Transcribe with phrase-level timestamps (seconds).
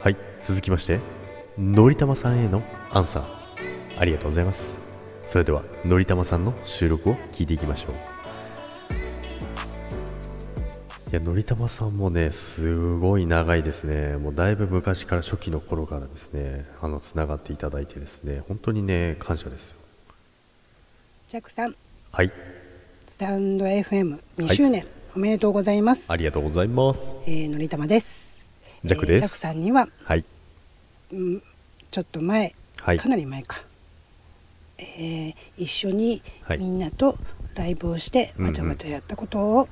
[0.00, 1.00] はい続きまして
[1.58, 3.24] のりたまさんへのアンサー。
[3.98, 4.78] ありがとうございます。
[5.26, 7.92] それではのりたまさんの収録を聞いていきましょう。
[11.10, 14.16] いやのりたまさんもねすごい長いですね。
[14.18, 19.78] もうだいぶ昔から初期の頃からですねあのつながっていただいてですね本当にね感謝ですよ。
[21.26, 21.74] ジャックさん。
[22.12, 22.32] はい。
[23.08, 24.86] スタンド FM2 周年、
[25.16, 26.12] おめでとうございます。
[26.12, 27.16] ありがとうございます。
[27.26, 28.27] えーのりたまです
[28.84, 29.22] ジャックです。
[29.22, 30.24] えージャックさんには、はい。
[31.12, 31.42] うん、
[31.90, 32.98] ちょっと前、はい。
[32.98, 33.62] かなり前か、
[34.78, 36.58] えー一緒にはい。
[36.58, 37.18] みんなと
[37.54, 38.48] ライブをしてうんうん。
[38.48, 39.68] わちゃわちゃやったことを、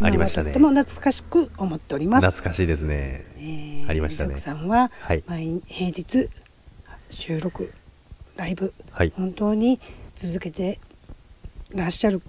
[0.00, 0.46] ありましたね。
[0.46, 2.26] とっても懐かしく思っております。
[2.26, 3.24] 懐かしいですね。
[3.38, 4.28] えーありましたね。
[4.28, 5.22] ジャックさんは、はい。
[5.26, 6.28] 毎平日
[7.10, 7.72] 収録
[8.36, 9.12] ライブ、はい。
[9.16, 9.80] 本当に
[10.14, 10.78] 続けて
[11.74, 12.20] らっしゃる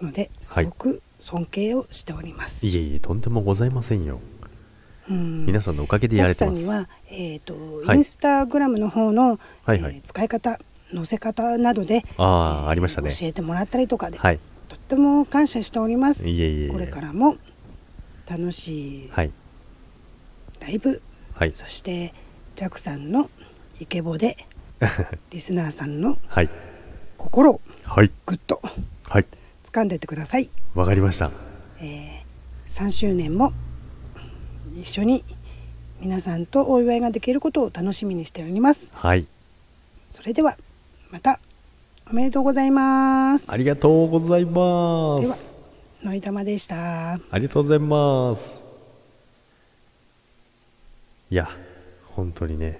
[0.00, 2.64] のですごく尊敬をしております。
[2.64, 4.16] いえいえとんでもございませんよ。
[4.16, 4.35] うん
[5.08, 6.62] 皆さんのおかげでやれてます。
[6.62, 7.54] ジャックさんには、えーと
[7.86, 7.96] はい。
[7.98, 9.94] インスタグラムの方の、はいはい。
[9.96, 10.58] えー使い方
[10.94, 13.10] 載せ方などでああ、えーありましたね。
[13.10, 14.38] 教えてもらったりとかで、はい。
[14.68, 16.26] とっても感謝しております。
[16.28, 17.36] いえいえこれからも
[18.28, 19.30] 楽しいはい。
[20.60, 21.00] ライブ、
[21.34, 21.50] はい。
[21.54, 22.12] そして
[22.56, 23.30] ジャックさんの
[23.80, 24.36] イケボで
[25.30, 26.50] リスナーさんのはい。
[27.16, 28.10] 心をはい。
[28.26, 28.60] ぐっと
[29.04, 29.26] はい。
[29.72, 31.30] 掴んでってください、わかりました。
[31.80, 32.26] えー
[32.68, 33.52] 3周年も
[34.80, 35.24] 一緒に
[36.00, 38.88] 皆さんとお祝いができることを楽しみにしております。
[38.92, 39.26] はい。
[40.10, 40.56] それでは
[41.10, 41.40] また
[42.10, 43.44] おめでとうございます。
[43.48, 45.54] ありがとうございまではす
[46.02, 47.14] のりたまでした。
[47.14, 48.62] ありがとうございます。
[51.30, 51.48] いや
[52.14, 52.78] 本当にね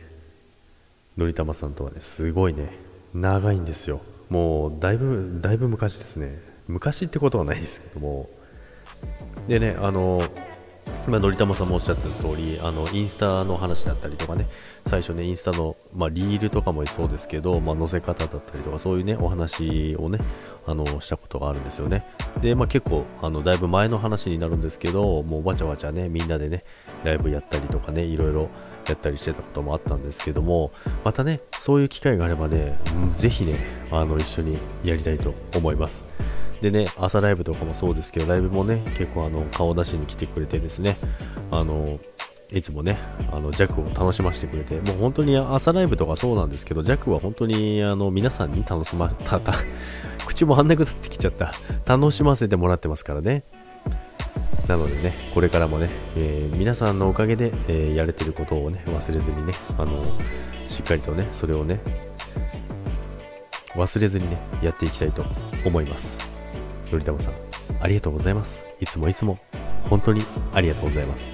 [1.16, 2.70] のりたまさんとはねすごいね
[3.14, 4.03] 長いんですよ。
[4.28, 6.38] もうだいぶだいぶ昔ですね。
[6.69, 8.28] 昔ってことはないですけども。
[9.48, 10.20] でねあの
[11.07, 14.47] 今のりたまさんもおっしゃってた通りあのインスタの話だったりとかね。
[14.87, 20.21] 最初ねインスタの、まあ、リールとかもそうですけど、まあ、載せ方だったりとかそういうねお話をね
[20.65, 22.06] あのしたことがあるんですよね。
[22.41, 26.65] で、まあ、結構あのだいぶ前の話になるんですけどもうわちゃわちゃねみんなでね
[27.05, 28.49] ライブやったりとかねいろいろ
[28.89, 30.71] やったりしてたこともあったんですけども
[31.05, 33.59] またねそういう機会があればねうんぜひね
[33.91, 36.09] あの一緒にやりたいと思います。
[36.61, 40.97] でね朝ライブとかもそうですけどライブもね結構あの顔出しに来てくれてですね
[41.50, 41.99] あの
[42.50, 42.99] いつもね
[43.33, 49.55] あのジャックを楽しませてくれてもう本当に朝ライブとかそうなんですけどジャックは本当にあの皆さんに楽しま たた
[50.27, 51.53] 口もあんなくなってきちゃった。
[51.87, 53.43] 楽しませてもらってますからね。
[54.69, 59.91] なのでねこれからもね、えー皆さんのおかげで、えーやれてることをね忘れずにねあの
[60.69, 61.78] しっかりとねそれをね
[63.75, 65.22] 忘れずにねやっていきたいと
[65.65, 66.35] 思います。
[66.92, 67.34] のりたまさん
[67.80, 68.62] ありがとうございます。
[68.80, 69.36] いつもいつも
[69.88, 71.30] 本当にありがとうございます。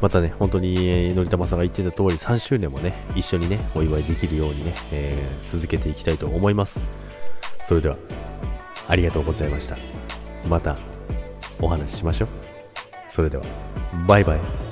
[0.00, 6.82] またね本当にのりたまさんが言ってた通り3周年もね一緒にねお祝いできるようにね、えー続けていきたいと思います。
[7.64, 7.96] それでは
[8.88, 9.76] ありがとうございました。
[10.48, 10.76] また
[11.60, 12.28] お話ししましょう。
[13.08, 13.44] それでは
[14.06, 14.65] バイバイ。